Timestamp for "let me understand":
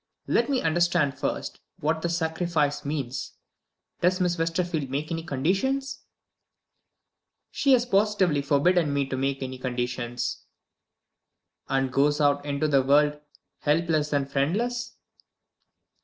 0.25-1.15